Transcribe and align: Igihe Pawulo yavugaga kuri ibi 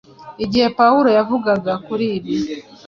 Igihe 0.43 0.67
Pawulo 0.79 1.09
yavugaga 1.17 1.71
kuri 1.85 2.05
ibi 2.17 2.35